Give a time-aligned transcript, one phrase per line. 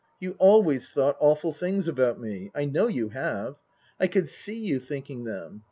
[0.19, 2.49] You always thought awful things about me.
[2.55, 3.57] I know you have.
[3.99, 5.59] I could see you thinking them.